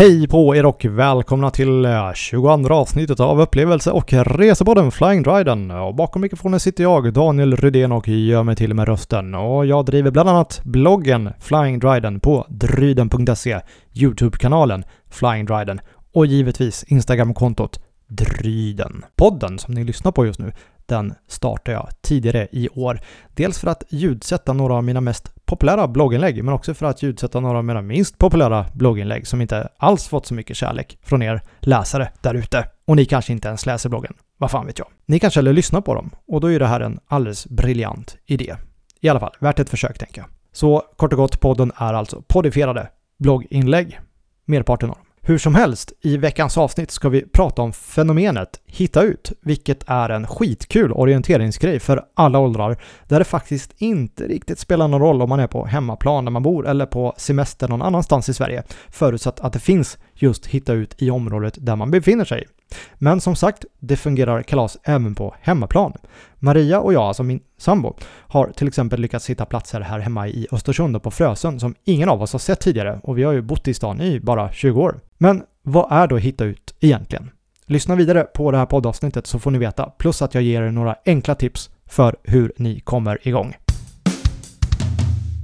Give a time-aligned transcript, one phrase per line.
[0.00, 5.70] Hej på er och välkomna till eh, 22 avsnittet av upplevelse och resepodden Flying Driden.
[5.70, 9.34] Och bakom mikrofonen sitter jag, Daniel Rydén och gör mig till med rösten.
[9.34, 13.60] Och jag driver bland annat bloggen Flying Driden på dryden.se,
[13.94, 15.80] Youtube-kanalen Flying Driden
[16.14, 17.80] och givetvis Instagram-kontot
[18.10, 19.04] Dryden.
[19.16, 20.52] Podden som ni lyssnar på just nu,
[20.86, 23.00] den startade jag tidigare i år.
[23.34, 27.40] Dels för att ljudsätta några av mina mest populära blogginlägg, men också för att ljudsätta
[27.40, 31.42] några av mina minst populära blogginlägg som inte alls fått så mycket kärlek från er
[31.60, 32.64] läsare där ute.
[32.86, 34.14] Och ni kanske inte ens läser bloggen.
[34.38, 34.88] Vad fan vet jag?
[35.06, 38.56] Ni kanske eller lyssnar på dem och då är det här en alldeles briljant idé.
[39.00, 40.30] I alla fall, värt ett försök tänker jag.
[40.52, 42.88] Så kort och gott, podden är alltså podifierade
[43.18, 44.00] blogginlägg.
[44.44, 45.04] Merparten av dem.
[45.22, 50.08] Hur som helst, i veckans avsnitt ska vi prata om fenomenet Hitta ut, vilket är
[50.08, 52.76] en skitkul orienteringsgrej för alla åldrar,
[53.08, 56.42] där det faktiskt inte riktigt spelar någon roll om man är på hemmaplan där man
[56.42, 61.02] bor eller på semester någon annanstans i Sverige, förutsatt att det finns just Hitta ut
[61.02, 62.46] i området där man befinner sig.
[62.94, 65.92] Men som sagt, det fungerar kalas även på hemmaplan.
[66.38, 70.46] Maria och jag, alltså min sambo, har till exempel lyckats hitta platser här hemma i
[70.52, 73.42] Östersund och på Frösön som ingen av oss har sett tidigare och vi har ju
[73.42, 75.00] bott i stan i bara 20 år.
[75.18, 77.30] Men vad är då Hitta ut egentligen?
[77.66, 80.70] Lyssna vidare på det här poddavsnittet så får ni veta, plus att jag ger er
[80.70, 83.54] några enkla tips för hur ni kommer igång.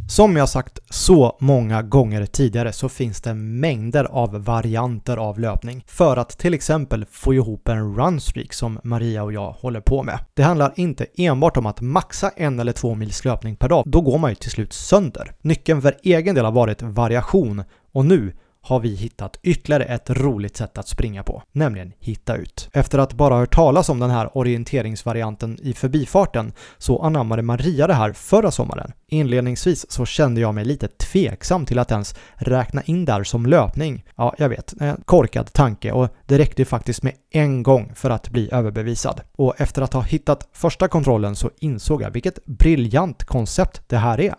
[0.09, 5.85] Som jag sagt så många gånger tidigare så finns det mängder av varianter av löpning
[5.87, 10.19] för att till exempel få ihop en runstreak som Maria och jag håller på med.
[10.35, 14.01] Det handlar inte enbart om att maxa en eller två mils löpning per dag, då
[14.01, 15.33] går man ju till slut sönder.
[15.43, 17.63] Nyckeln för egen del har varit variation
[17.93, 18.33] och nu
[18.67, 22.69] har vi hittat ytterligare ett roligt sätt att springa på, nämligen hitta ut.
[22.73, 27.95] Efter att bara hört talas om den här orienteringsvarianten i förbifarten så anammade Maria det
[27.95, 28.93] här förra sommaren.
[29.09, 34.05] Inledningsvis så kände jag mig lite tveksam till att ens räkna in där som löpning.
[34.17, 38.11] Ja, jag vet, en korkad tanke och det räckte ju faktiskt med en gång för
[38.11, 39.21] att bli överbevisad.
[39.37, 44.21] Och efter att ha hittat första kontrollen så insåg jag vilket briljant koncept det här
[44.21, 44.35] är.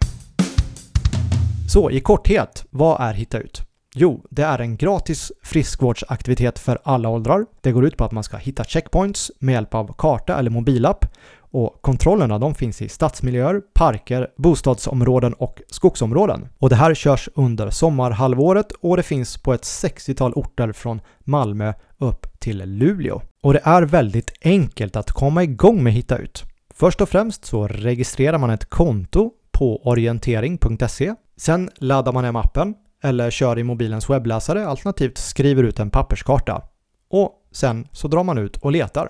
[1.70, 3.67] Så i korthet, vad är Hitta ut?
[4.00, 7.46] Jo, det är en gratis friskvårdsaktivitet för alla åldrar.
[7.62, 11.06] Det går ut på att man ska hitta checkpoints med hjälp av karta eller mobilapp
[11.40, 16.48] och kontrollerna de finns i stadsmiljöer, parker, bostadsområden och skogsområden.
[16.58, 21.74] Och det här körs under sommarhalvåret och det finns på ett 60-tal orter från Malmö
[21.98, 23.22] upp till Luleå.
[23.44, 26.44] Och det är väldigt enkelt att komma igång med Hitta Ut.
[26.74, 31.14] Först och främst så registrerar man ett konto på orientering.se.
[31.38, 36.62] Sen laddar man hem appen eller kör i mobilens webbläsare alternativt skriver ut en papperskarta.
[37.10, 39.10] Och sen så drar man ut och letar.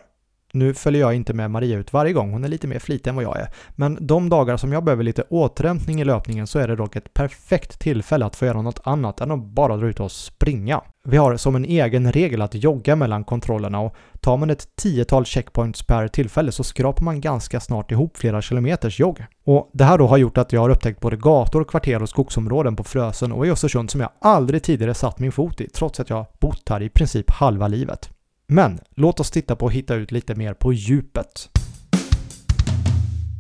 [0.54, 3.16] Nu följer jag inte med Maria ut varje gång, hon är lite mer flitig än
[3.16, 3.50] vad jag är.
[3.76, 7.14] Men de dagar som jag behöver lite återhämtning i löpningen så är det dock ett
[7.14, 10.82] perfekt tillfälle att få göra något annat än att bara dra ut och springa.
[11.10, 15.26] Vi har som en egen regel att jogga mellan kontrollerna och tar man ett tiotal
[15.26, 19.26] checkpoints per tillfälle så skrapar man ganska snart ihop flera kilometers jogg.
[19.46, 22.76] Och det här då har gjort att jag har upptäckt både gator, kvarter och skogsområden
[22.76, 26.10] på Frösön och i Östersund som jag aldrig tidigare satt min fot i trots att
[26.10, 28.10] jag bott här i princip halva livet.
[28.48, 31.50] Men låt oss titta på och hitta ut lite mer på djupet.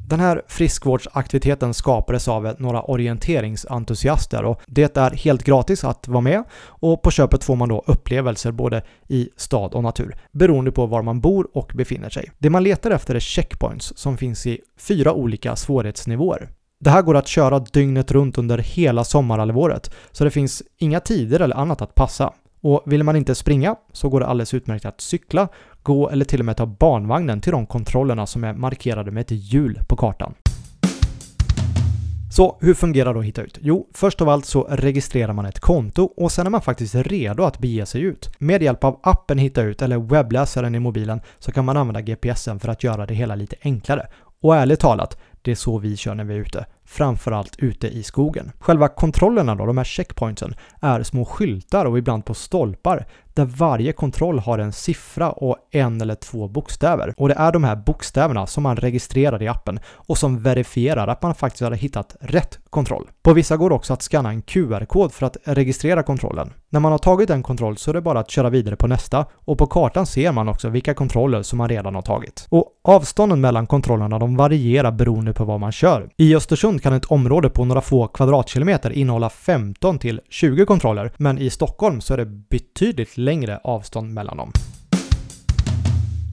[0.09, 6.44] Den här friskvårdsaktiviteten skapades av några orienteringsentusiaster och det är helt gratis att vara med
[6.63, 11.01] och på köpet får man då upplevelser både i stad och natur beroende på var
[11.01, 12.31] man bor och befinner sig.
[12.38, 16.50] Det man letar efter är checkpoints som finns i fyra olika svårighetsnivåer.
[16.79, 21.39] Det här går att köra dygnet runt under hela sommarhalvåret så det finns inga tider
[21.39, 22.34] eller annat att passa.
[22.62, 25.47] Och vill man inte springa så går det alldeles utmärkt att cykla,
[25.88, 29.31] gå eller till och med ta barnvagnen till de kontrollerna som är markerade med ett
[29.31, 30.34] hjul på kartan.
[32.31, 33.58] Så hur fungerar då Hitta ut?
[33.62, 37.44] Jo, först av allt så registrerar man ett konto och sen är man faktiskt redo
[37.44, 38.30] att bege sig ut.
[38.38, 42.59] Med hjälp av appen Hitta ut eller webbläsaren i mobilen så kan man använda GPSen
[42.59, 44.08] för att göra det hela lite enklare.
[44.42, 48.03] Och ärligt talat, det är så vi kör när vi är ute framförallt ute i
[48.03, 48.52] skogen.
[48.59, 53.06] Själva kontrollerna då, de här checkpointsen, är små skyltar och ibland på stolpar
[53.38, 57.13] där varje kontroll har en siffra och en eller två bokstäver.
[57.18, 61.22] Och det är de här bokstäverna som man registrerar i appen och som verifierar att
[61.22, 63.10] man faktiskt har hittat rätt kontroll.
[63.22, 66.54] På vissa går det också att scanna en QR-kod för att registrera kontrollen.
[66.69, 69.25] När man har tagit en kontroll så är det bara att köra vidare på nästa
[69.33, 72.48] och på kartan ser man också vilka kontroller som man redan har tagit.
[72.50, 76.10] Och avstånden mellan kontrollerna de varierar beroende på vad man kör.
[76.18, 81.12] I Östersund Östersund kan ett område på några få kvadratkilometer innehålla 15 till 20 kontroller,
[81.18, 84.51] men i Stockholm så är det betydligt längre avstånd mellan dem.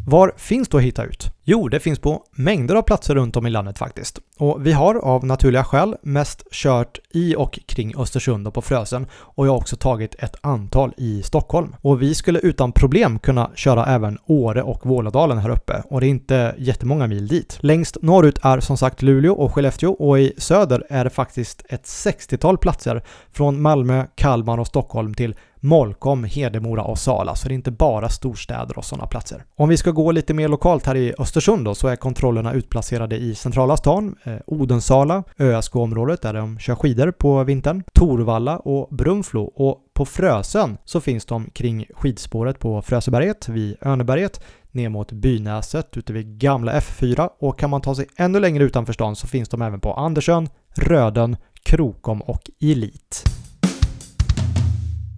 [0.06, 1.33] Var finns då Hitta Ut?
[1.46, 4.18] Jo, det finns på mängder av platser runt om i landet faktiskt.
[4.38, 9.06] Och vi har av naturliga skäl mest kört i och kring Östersund och på Frösen
[9.12, 11.76] och jag har också tagit ett antal i Stockholm.
[11.80, 16.06] Och vi skulle utan problem kunna köra även Åre och Vålådalen här uppe och det
[16.06, 17.58] är inte jättemånga mil dit.
[17.60, 21.84] Längst norrut är som sagt Luleå och Skellefteå och i söder är det faktiskt ett
[21.84, 23.02] 60-tal platser
[23.32, 28.08] från Malmö, Kalmar och Stockholm till Molkom, Hedemora och Sala, så det är inte bara
[28.08, 29.44] storstäder och sådana platser.
[29.56, 33.16] Om vi ska gå lite mer lokalt här i Östersund då, så är kontrollerna utplacerade
[33.16, 39.42] i centrala stan, eh, Odensala, ÖSK-området där de kör skidor på vintern, Torvalla och Brunflo
[39.42, 44.40] och på Frösön så finns de kring skidspåret på Fröseberget, vid Örneberget,
[44.70, 48.92] ner mot Bynäset ute vid gamla F4 och kan man ta sig ännu längre utanför
[48.92, 53.43] stan så finns de även på Andersön, Röden, Krokom och Elit.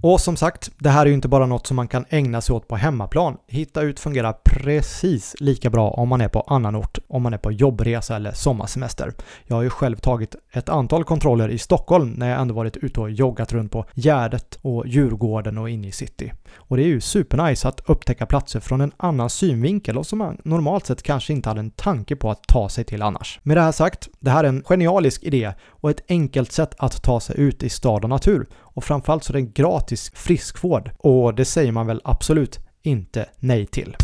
[0.03, 2.55] Och som sagt, det här är ju inte bara något som man kan ägna sig
[2.55, 3.37] åt på hemmaplan.
[3.47, 7.39] Hitta ut fungerar precis lika bra om man är på annan ort, om man är
[7.39, 9.13] på jobbresa eller sommarsemester.
[9.45, 13.01] Jag har ju själv tagit ett antal kontroller i Stockholm när jag ändå varit ute
[13.01, 16.33] och joggat runt på Gärdet och Djurgården och inne i city.
[16.57, 20.41] Och det är ju supernice att upptäcka platser från en annan synvinkel och som man
[20.45, 23.41] normalt sett kanske inte hade en tanke på att ta sig till annars.
[23.43, 27.03] Med det här sagt, det här är en genialisk idé och ett enkelt sätt att
[27.03, 28.47] ta sig ut i stad och natur.
[28.77, 33.67] Och framförallt så är det gratis friskvård och det säger man väl absolut inte nej
[33.67, 33.97] till.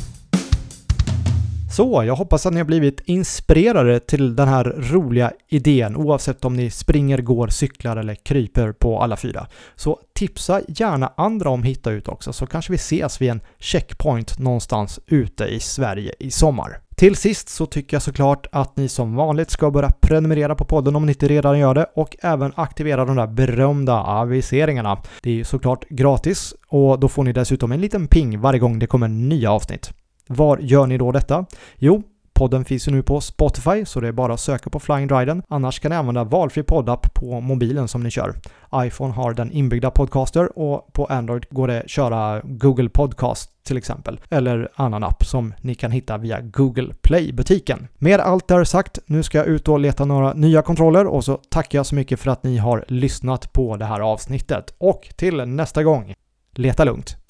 [1.72, 6.56] Så, jag hoppas att ni har blivit inspirerade till den här roliga idén oavsett om
[6.56, 9.46] ni springer, går, cyklar eller kryper på alla fyra.
[9.76, 14.38] Så tipsa gärna andra om Hitta Ut också så kanske vi ses vid en checkpoint
[14.38, 16.80] någonstans ute i Sverige i sommar.
[17.02, 20.96] Till sist så tycker jag såklart att ni som vanligt ska börja prenumerera på podden
[20.96, 25.02] om ni inte redan gör det och även aktivera de där berömda aviseringarna.
[25.22, 28.78] Det är ju såklart gratis och då får ni dessutom en liten ping varje gång
[28.78, 29.90] det kommer nya avsnitt.
[30.26, 31.46] Var gör ni då detta?
[31.76, 32.02] Jo,
[32.42, 35.42] Podden finns ju nu på Spotify så det är bara att söka på Flying Dryden.
[35.48, 38.34] Annars kan ni använda valfri poddapp på mobilen som ni kör.
[38.76, 43.76] iPhone har den inbyggda Podcaster och på Android går det att köra Google Podcast till
[43.76, 44.20] exempel.
[44.30, 47.88] Eller annan app som ni kan hitta via Google Play-butiken.
[47.98, 51.24] Med allt det här sagt, nu ska jag ut och leta några nya kontroller och
[51.24, 54.74] så tackar jag så mycket för att ni har lyssnat på det här avsnittet.
[54.78, 56.14] Och till nästa gång,
[56.54, 57.21] leta lugnt!